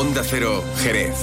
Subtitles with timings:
[0.00, 1.16] Onda Cero, Jerez.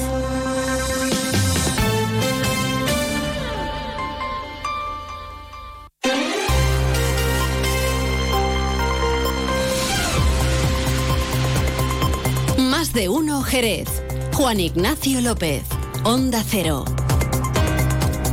[12.58, 13.88] Más de uno, Jerez.
[14.34, 15.64] Juan Ignacio López,
[16.04, 16.84] Onda Cero.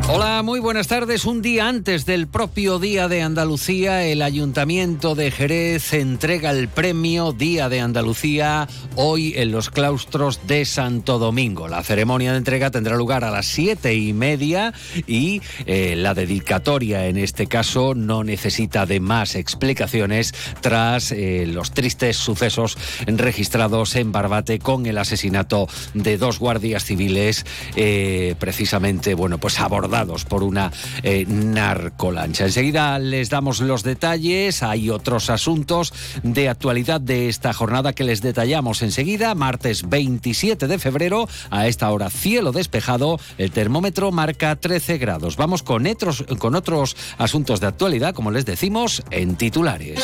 [0.08, 1.24] Hola, muy buenas tardes.
[1.24, 7.32] Un día antes del propio Día de Andalucía, el Ayuntamiento de Jerez entrega el premio
[7.32, 11.68] Día de Andalucía hoy en los claustros de Santo Domingo.
[11.68, 14.74] La ceremonia de entrega tendrá lugar a las siete y media
[15.06, 21.70] y eh, la dedicatoria en este caso no necesita de más explicaciones tras eh, los
[21.72, 22.76] tristes sucesos
[23.06, 29.60] registrados en Barbate con el asesinato de dos guardias civiles, eh, precisamente, bueno, pues
[29.92, 32.46] abordados por una eh, narcolancha.
[32.46, 34.62] Enseguida les damos los detalles.
[34.62, 35.92] Hay otros asuntos
[36.22, 39.34] de actualidad de esta jornada que les detallamos enseguida.
[39.34, 45.36] Martes 27 de febrero, a esta hora cielo despejado, el termómetro marca 13 grados.
[45.36, 50.00] Vamos con otros, con otros asuntos de actualidad, como les decimos, en titulares.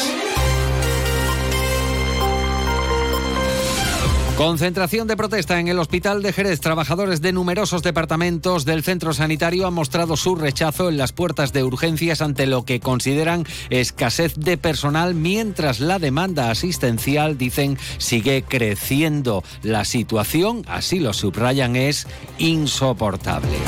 [4.38, 6.60] Concentración de protesta en el Hospital de Jerez.
[6.60, 11.64] Trabajadores de numerosos departamentos del centro sanitario han mostrado su rechazo en las puertas de
[11.64, 19.42] urgencias ante lo que consideran escasez de personal, mientras la demanda asistencial, dicen, sigue creciendo.
[19.64, 22.06] La situación, así lo subrayan, es
[22.38, 23.58] insoportable.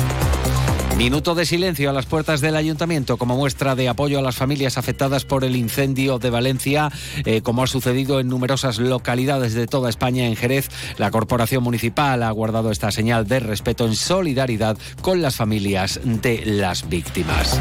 [1.01, 4.77] Minuto de silencio a las puertas del ayuntamiento como muestra de apoyo a las familias
[4.77, 6.93] afectadas por el incendio de Valencia,
[7.25, 10.27] eh, como ha sucedido en numerosas localidades de toda España.
[10.27, 15.37] En Jerez, la corporación municipal ha guardado esta señal de respeto en solidaridad con las
[15.37, 17.59] familias de las víctimas.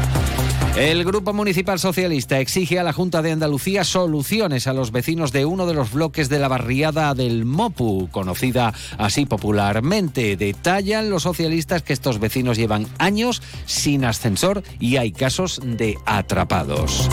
[0.76, 5.44] El Grupo Municipal Socialista exige a la Junta de Andalucía soluciones a los vecinos de
[5.44, 10.36] uno de los bloques de la barriada del Mopu, conocida así popularmente.
[10.36, 17.08] Detallan los socialistas que estos vecinos llevan años sin ascensor y hay casos de atrapados.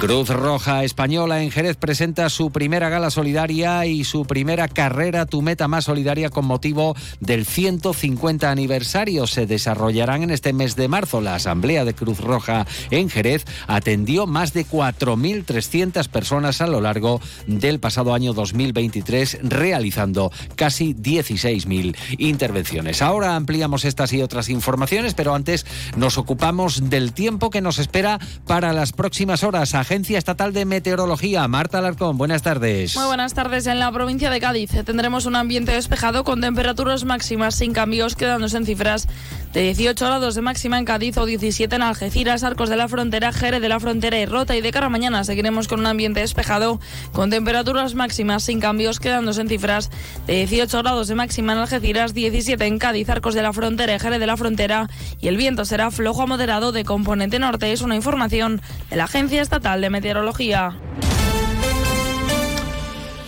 [0.00, 5.40] Cruz Roja Española en Jerez presenta su primera gala solidaria y su primera carrera Tu
[5.40, 9.26] Meta Más Solidaria con motivo del 150 aniversario.
[9.26, 11.20] Se desarrollarán en este mes de marzo.
[11.20, 17.20] La Asamblea de Cruz Roja en Jerez atendió más de 4.300 personas a lo largo
[17.46, 23.00] del pasado año 2023, realizando casi 16.000 intervenciones.
[23.00, 25.64] Ahora ampliamos estas y otras informaciones, pero antes
[25.96, 29.74] nos ocupamos del tiempo que nos espera para las próximas horas.
[29.84, 31.46] Agencia Estatal de Meteorología.
[31.46, 32.96] Marta Alarcón, buenas tardes.
[32.96, 33.66] Muy buenas tardes.
[33.66, 38.56] En la provincia de Cádiz tendremos un ambiente despejado con temperaturas máximas sin cambios, quedándose
[38.56, 39.06] en cifras
[39.52, 43.30] de 18 grados de máxima en Cádiz o 17 en Algeciras, Arcos de la Frontera,
[43.30, 44.56] Jerez de la Frontera y Rota.
[44.56, 46.80] Y de cara a mañana seguiremos con un ambiente despejado
[47.12, 49.90] con temperaturas máximas sin cambios, quedándose en cifras
[50.26, 53.98] de 18 grados de máxima en Algeciras, 17 en Cádiz, Arcos de la Frontera y
[53.98, 54.88] Jerez de la Frontera.
[55.20, 57.70] Y el viento será flojo a moderado de componente norte.
[57.70, 60.76] Es una información de la Agencia Estatal de Meteorología.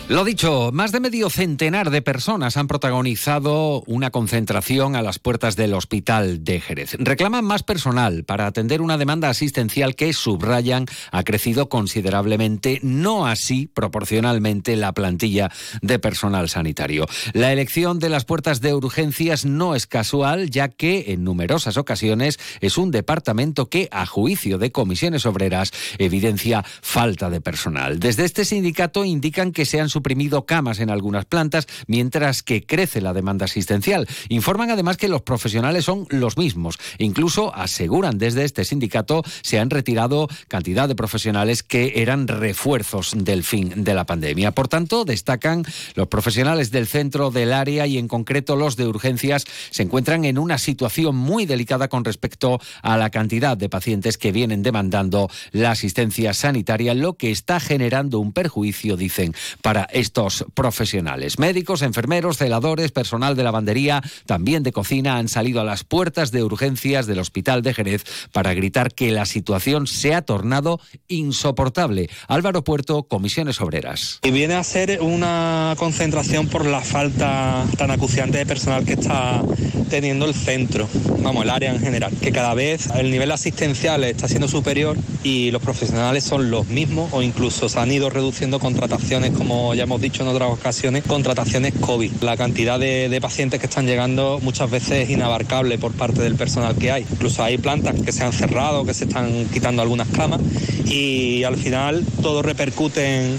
[0.09, 5.57] Lo dicho, más de medio centenar de personas han protagonizado una concentración a las puertas
[5.57, 6.95] del Hospital de Jerez.
[7.01, 13.67] Reclaman más personal para atender una demanda asistencial que, subrayan, ha crecido considerablemente, no así
[13.67, 15.51] proporcionalmente la plantilla
[15.83, 17.09] de personal sanitario.
[17.33, 22.39] La elección de las puertas de urgencias no es casual, ya que en numerosas ocasiones
[22.61, 27.99] es un departamento que, a juicio de comisiones obreras, evidencia falta de personal.
[27.99, 33.01] Desde este sindicato indican que se han suprimido camas en algunas plantas, mientras que crece
[33.01, 34.07] la demanda asistencial.
[34.29, 36.77] Informan además que los profesionales son los mismos.
[36.99, 43.43] Incluso aseguran desde este sindicato se han retirado cantidad de profesionales que eran refuerzos del
[43.43, 44.51] fin de la pandemia.
[44.51, 45.65] Por tanto, destacan
[45.95, 50.37] los profesionales del centro del área y en concreto los de urgencias se encuentran en
[50.37, 55.71] una situación muy delicada con respecto a la cantidad de pacientes que vienen demandando la
[55.71, 61.39] asistencia sanitaria, lo que está generando un perjuicio, dicen, para estos profesionales.
[61.39, 66.43] Médicos, enfermeros, celadores, personal de lavandería, también de cocina, han salido a las puertas de
[66.43, 72.09] urgencias del Hospital de Jerez para gritar que la situación se ha tornado insoportable.
[72.29, 74.21] Álvaro Puerto, Comisiones Obreras.
[74.23, 79.43] Y viene a ser una concentración por la falta tan acuciante de personal que está
[79.91, 80.89] teniendo el centro,
[81.23, 85.51] vamos, el área en general, que cada vez el nivel asistencial está siendo superior y
[85.51, 90.01] los profesionales son los mismos o incluso se han ido reduciendo contrataciones, como ya hemos
[90.01, 92.13] dicho en otras ocasiones, contrataciones COVID.
[92.21, 96.77] La cantidad de, pacientes que están llegando muchas veces es inabarcable por parte del personal
[96.77, 97.05] que hay.
[97.11, 100.41] Incluso hay plantas que se han cerrado, que se están quitando algunas camas
[100.85, 103.37] y al final todo repercute en,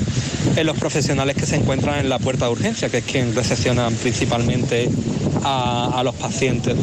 [0.57, 3.94] en los profesionales que se encuentran en la puerta de urgencia, que es quien recepcionan
[3.94, 4.90] principalmente
[5.44, 6.76] a, los pacientes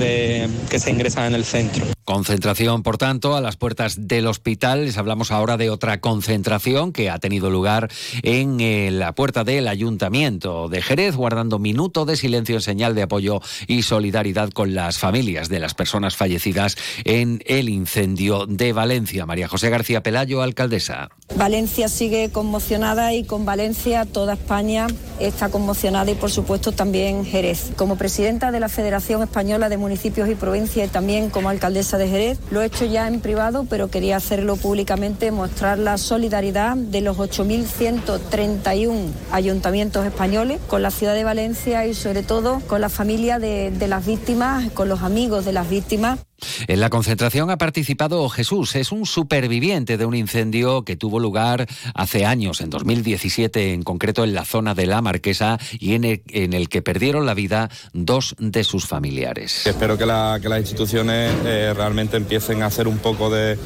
[0.69, 1.85] que se ingresan en el centro.
[2.05, 4.85] Concentración, por tanto, a las puertas del hospital.
[4.85, 7.91] Les hablamos ahora de otra concentración que ha tenido lugar
[8.23, 13.03] en eh, la puerta del Ayuntamiento de Jerez, guardando minuto de silencio en señal de
[13.03, 19.25] apoyo y solidaridad con las familias de las personas fallecidas en el incendio de Valencia.
[19.25, 21.09] María José García Pelayo, alcaldesa.
[21.37, 24.89] Valencia sigue conmocionada y con Valencia toda España
[25.21, 27.73] está conmocionada y por supuesto también Jerez.
[27.77, 27.97] Como
[28.35, 32.63] de la Federación Española de Municipios y Provincias y también como alcaldesa de Jerez, lo
[32.63, 39.13] he hecho ya en privado, pero quería hacerlo públicamente, mostrar la solidaridad de los 8.131
[39.31, 43.87] ayuntamientos españoles con la ciudad de Valencia y sobre todo con la familia de, de
[43.87, 46.19] las víctimas, con los amigos de las víctimas.
[46.67, 51.67] En la concentración ha participado Jesús, es un superviviente de un incendio que tuvo lugar
[51.95, 56.69] hace años, en 2017, en concreto en la zona de La Marquesa, y en el,
[56.69, 59.67] que perdieron la vida dos de sus familiares.
[59.67, 63.59] Espero que, las instituciones eh, realmente empiecen a hacer un poco de,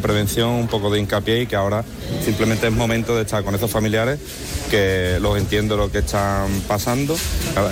[0.00, 1.84] prevención, un poco de hincapié y que ahora
[2.24, 4.18] simplemente es momento de estar con esos familiares,
[4.70, 7.14] que los entiendo lo que están pasando.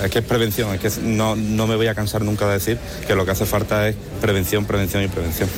[0.03, 2.77] Es que es prevención, es que no, no me voy a cansar nunca de decir
[3.07, 5.49] que lo que hace falta es prevención prevención, y prevención.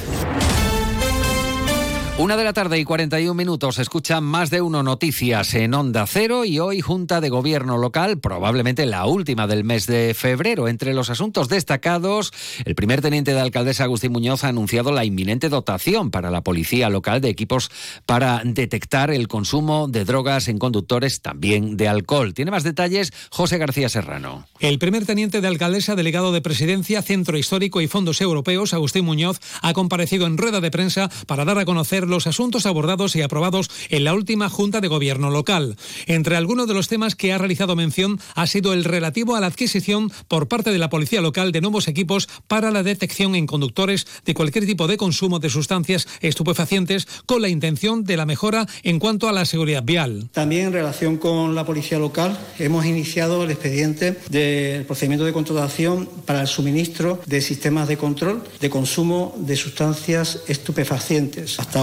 [2.19, 3.77] Una de la tarde y 41 minutos.
[3.77, 8.87] Escuchan más de uno noticias en Onda Cero y hoy Junta de Gobierno Local, probablemente
[8.87, 10.67] la última del mes de febrero.
[10.67, 12.33] Entre los asuntos destacados,
[12.65, 16.89] el primer teniente de alcaldesa Agustín Muñoz ha anunciado la inminente dotación para la policía
[16.89, 17.69] local de equipos
[18.07, 22.33] para detectar el consumo de drogas en conductores, también de alcohol.
[22.33, 24.47] Tiene más detalles José García Serrano.
[24.59, 29.39] El primer teniente de alcaldesa, delegado de presidencia, Centro Histórico y Fondos Europeos, Agustín Muñoz,
[29.61, 33.69] ha comparecido en rueda de prensa para dar a conocer los asuntos abordados y aprobados
[33.89, 35.77] en la última Junta de Gobierno local.
[36.06, 39.48] Entre algunos de los temas que ha realizado mención ha sido el relativo a la
[39.48, 44.07] adquisición por parte de la Policía Local de nuevos equipos para la detección en conductores
[44.25, 49.00] de cualquier tipo de consumo de sustancias estupefacientes con la intención de la mejora en
[49.00, 50.30] cuanto a la seguridad vial.
[50.31, 56.09] También en relación con la Policía Local hemos iniciado el expediente del procedimiento de controlación
[56.25, 61.59] para el suministro de sistemas de control de consumo de sustancias estupefacientes.
[61.59, 61.80] Hasta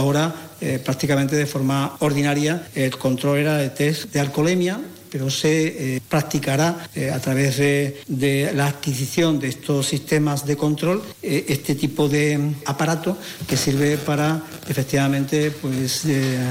[0.60, 4.80] eh, prácticamente de forma ordinaria el control era de test de alcoholemia
[5.10, 11.02] pero se eh, practicará eh, a través de, la adquisición de estos sistemas de control
[11.22, 16.06] este tipo de aparato que sirve para efectivamente pues,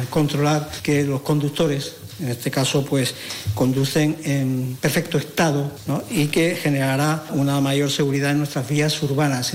[0.10, 3.16] controlar que los conductores en este caso pues
[3.54, 5.72] conducen en perfecto estado
[6.12, 9.54] y que generará una mayor seguridad en nuestras vías urbanas.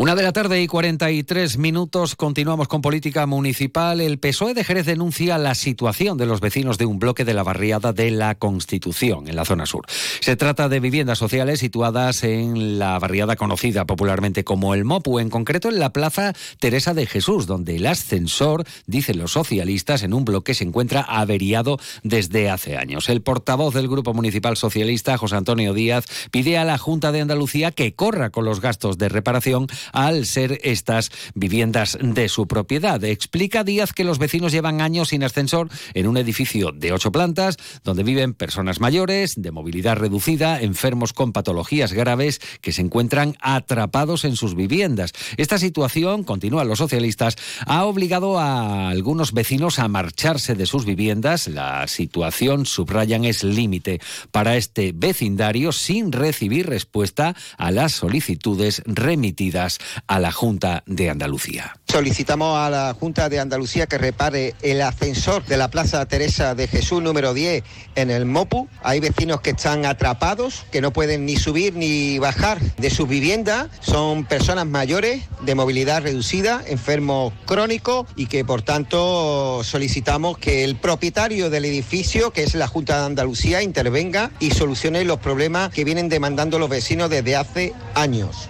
[0.00, 2.16] Una de la tarde y 43 minutos.
[2.16, 4.00] Continuamos con política municipal.
[4.00, 7.42] El PSOE de Jerez denuncia la situación de los vecinos de un bloque de la
[7.42, 9.84] barriada de la Constitución, en la zona sur.
[10.20, 15.28] Se trata de viviendas sociales situadas en la barriada conocida popularmente como el Mopu, en
[15.28, 20.24] concreto en la Plaza Teresa de Jesús, donde el ascensor, dicen los socialistas, en un
[20.24, 23.10] bloque se encuentra averiado desde hace años.
[23.10, 27.70] El portavoz del Grupo Municipal Socialista, José Antonio Díaz, pide a la Junta de Andalucía
[27.70, 33.02] que corra con los gastos de reparación al ser estas viviendas de su propiedad.
[33.04, 37.56] Explica Díaz que los vecinos llevan años sin ascensor en un edificio de ocho plantas
[37.84, 44.24] donde viven personas mayores, de movilidad reducida, enfermos con patologías graves que se encuentran atrapados
[44.24, 45.12] en sus viviendas.
[45.36, 47.36] Esta situación, continúan los socialistas,
[47.66, 51.48] ha obligado a algunos vecinos a marcharse de sus viviendas.
[51.48, 54.00] La situación, subrayan, es límite
[54.30, 61.76] para este vecindario sin recibir respuesta a las solicitudes remitidas a la Junta de Andalucía.
[61.86, 66.68] Solicitamos a la Junta de Andalucía que repare el ascensor de la Plaza Teresa de
[66.68, 67.64] Jesús número 10
[67.96, 68.68] en el MOPU.
[68.82, 73.68] Hay vecinos que están atrapados, que no pueden ni subir ni bajar de sus viviendas.
[73.80, 80.76] Son personas mayores de movilidad reducida, enfermos crónicos y que por tanto solicitamos que el
[80.76, 85.84] propietario del edificio, que es la Junta de Andalucía, intervenga y solucione los problemas que
[85.84, 88.48] vienen demandando los vecinos desde hace años.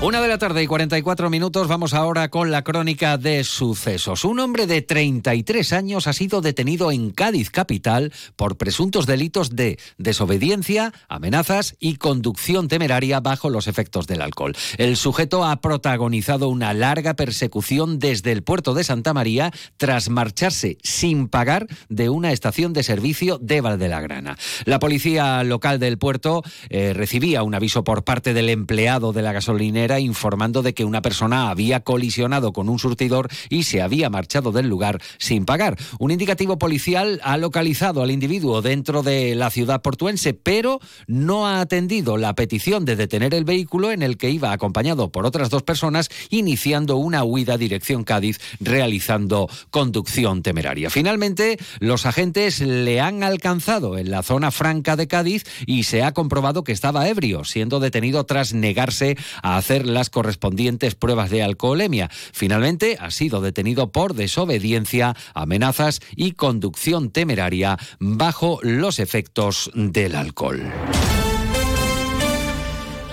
[0.00, 4.24] Una de la tarde y 44 minutos, vamos ahora con la crónica de sucesos.
[4.24, 9.76] Un hombre de 33 años ha sido detenido en Cádiz capital por presuntos delitos de
[9.96, 14.54] desobediencia, amenazas y conducción temeraria bajo los efectos del alcohol.
[14.76, 20.78] El sujeto ha protagonizado una larga persecución desde el puerto de Santa María tras marcharse
[20.80, 24.38] sin pagar de una estación de servicio de Valdelagrana.
[24.64, 29.32] La policía local del puerto eh, recibía un aviso por parte del empleado de la
[29.32, 34.52] gasolinera informando de que una persona había colisionado con un surtidor y se había marchado
[34.52, 35.76] del lugar sin pagar.
[35.98, 41.60] Un indicativo policial ha localizado al individuo dentro de la ciudad portuense, pero no ha
[41.60, 45.62] atendido la petición de detener el vehículo en el que iba acompañado por otras dos
[45.62, 50.90] personas, iniciando una huida dirección Cádiz, realizando conducción temeraria.
[50.90, 56.12] Finalmente, los agentes le han alcanzado en la zona franca de Cádiz y se ha
[56.12, 62.10] comprobado que estaba ebrio, siendo detenido tras negarse a hacer las correspondientes pruebas de alcoholemia.
[62.32, 70.72] Finalmente, ha sido detenido por desobediencia, amenazas y conducción temeraria bajo los efectos del alcohol.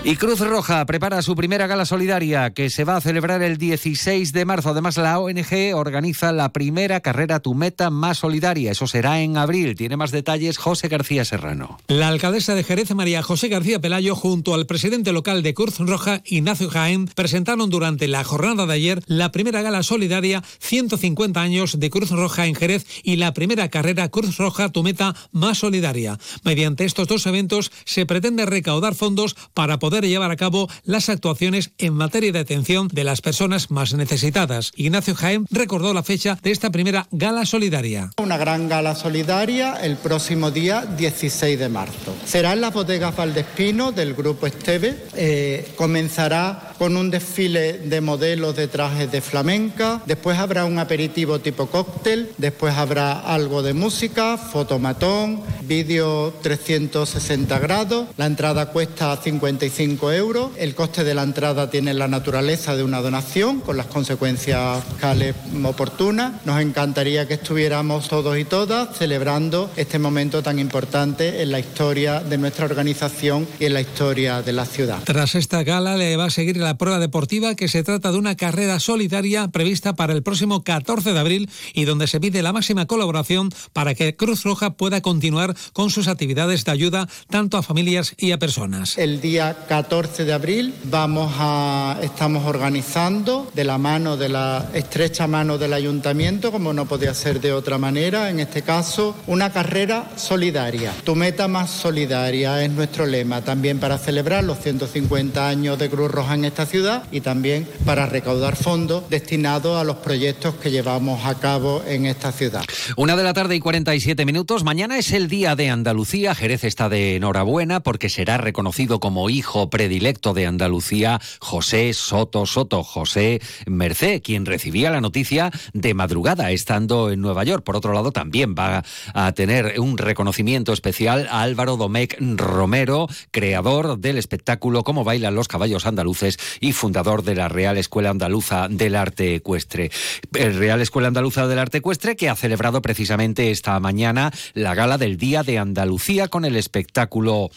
[0.06, 4.32] Y Cruz Roja prepara su primera gala solidaria que se va a celebrar el 16
[4.32, 4.68] de marzo.
[4.68, 8.70] Además, la ONG organiza la primera carrera Tu Meta más solidaria.
[8.70, 9.74] Eso será en abril.
[9.74, 11.80] Tiene más detalles José García Serrano.
[11.88, 16.22] La alcaldesa de Jerez, María José García Pelayo, junto al presidente local de Cruz Roja,
[16.24, 21.90] Ignacio Jaén, presentaron durante la jornada de ayer la primera gala solidaria 150 años de
[21.90, 26.16] Cruz Roja en Jerez y la primera carrera Cruz Roja Tu Meta más solidaria.
[26.44, 31.70] Mediante estos dos eventos se pretende recaudar fondos para poder llevar a cabo las actuaciones
[31.78, 34.72] en materia de atención de las personas más necesitadas.
[34.76, 38.10] Ignacio Jaén recordó la fecha de esta primera gala solidaria.
[38.18, 42.14] Una gran gala solidaria el próximo día 16 de marzo.
[42.24, 44.96] Será en las bodegas Valdespino del Grupo Esteve.
[45.14, 50.02] Eh, comenzará con un desfile de modelos de trajes de flamenca.
[50.06, 52.30] Después habrá un aperitivo tipo cóctel.
[52.38, 58.08] Después habrá algo de música, fotomatón, vídeo 360 grados.
[58.16, 59.46] La entrada cuesta 55
[59.86, 60.50] euros.
[60.58, 65.34] El coste de la entrada tiene la naturaleza de una donación con las consecuencias fiscales
[65.64, 66.44] oportunas.
[66.44, 72.20] Nos encantaría que estuviéramos todos y todas celebrando este momento tan importante en la historia
[72.20, 74.98] de nuestra organización y en la historia de la ciudad.
[75.04, 78.36] Tras esta gala le va a seguir la prueba deportiva que se trata de una
[78.36, 82.86] carrera solidaria prevista para el próximo 14 de abril y donde se pide la máxima
[82.86, 88.14] colaboración para que Cruz Roja pueda continuar con sus actividades de ayuda tanto a familias
[88.16, 88.98] y a personas.
[88.98, 95.26] El día 14 de abril vamos a estamos organizando de la mano de la estrecha
[95.26, 100.10] mano del ayuntamiento, como no podía ser de otra manera, en este caso una carrera
[100.16, 100.92] solidaria.
[101.04, 106.10] Tu meta más solidaria es nuestro lema, también para celebrar los 150 años de Cruz
[106.10, 111.24] Roja en esta ciudad y también para recaudar fondos destinados a los proyectos que llevamos
[111.26, 112.62] a cabo en esta ciudad.
[112.96, 114.64] Una de la tarde y 47 minutos.
[114.64, 116.34] Mañana es el día de Andalucía.
[116.34, 122.82] Jerez está de enhorabuena porque será reconocido como hijo predilecto de Andalucía, José Soto Soto,
[122.82, 127.64] José Mercé, quien recibía la noticia de madrugada estando en Nueva York.
[127.64, 128.84] Por otro lado, también va
[129.14, 135.48] a tener un reconocimiento especial a Álvaro Domecq Romero, creador del espectáculo Cómo bailan los
[135.48, 139.90] caballos andaluces y fundador de la Real Escuela Andaluza del Arte Ecuestre.
[140.34, 144.98] El Real Escuela Andaluza del Arte Ecuestre que ha celebrado precisamente esta mañana la gala
[144.98, 147.50] del Día de Andalucía con el espectáculo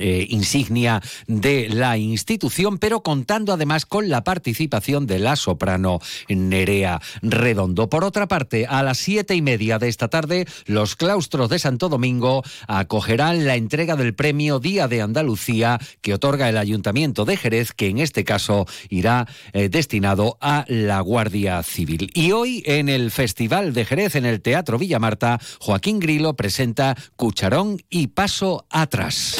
[0.00, 7.00] eh, insignia de la institución, pero contando además con la participación de la soprano Nerea
[7.22, 7.88] Redondo.
[7.88, 11.88] Por otra parte, a las siete y media de esta tarde, los claustros de Santo
[11.88, 17.72] Domingo acogerán la entrega del premio Día de Andalucía que otorga el Ayuntamiento de Jerez,
[17.72, 22.10] que en este caso irá eh, destinado a la Guardia Civil.
[22.14, 27.82] Y hoy en el Festival de Jerez, en el Teatro Villamarta, Joaquín Grilo presenta Cucharón
[27.90, 29.36] y Paso Atrás.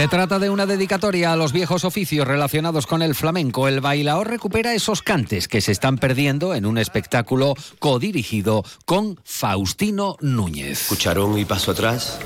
[0.00, 3.68] Se trata de una dedicatoria a los viejos oficios relacionados con el flamenco.
[3.68, 10.16] El bailaor recupera esos cantes que se están perdiendo en un espectáculo codirigido con Faustino
[10.22, 10.86] Núñez.
[10.88, 12.18] Cucharón y paso atrás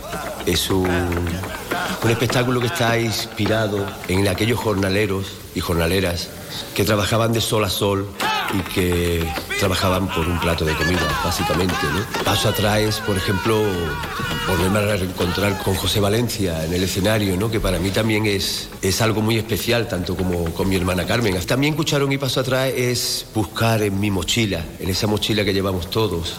[0.47, 6.31] es un, un espectáculo que está inspirado en aquellos jornaleros y jornaleras
[6.77, 8.09] que trabajaban de sol a sol
[8.55, 9.27] y que
[9.59, 11.75] trabajaban por un plato de comida, básicamente.
[11.93, 12.25] ¿no?
[12.25, 13.63] Paso atrás, por ejemplo,
[14.49, 17.51] volverme a reencontrar con José Valencia en el escenario, ¿no?
[17.51, 21.35] que para mí también es, es algo muy especial, tanto como con mi hermana Carmen.
[21.47, 25.91] También escucharon y paso atrás es buscar en mi mochila, en esa mochila que llevamos
[25.91, 26.37] todos,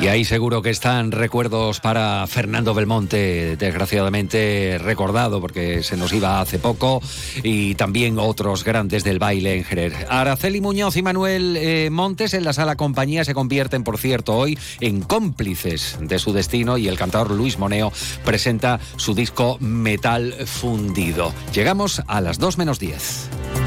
[0.00, 6.40] y ahí seguro que están recuerdos para Fernando Belmonte, desgraciadamente recordado porque se nos iba
[6.40, 7.00] hace poco,
[7.42, 9.94] y también otros grandes del baile en Jerez.
[10.08, 14.58] Araceli Muñoz y Manuel eh, Montes en la sala compañía se convierten, por cierto, hoy
[14.80, 17.92] en cómplices de su destino y el cantador Luis Moneo
[18.24, 21.32] presenta su disco Metal Fundido.
[21.52, 23.57] Llegamos a las 2 menos 10.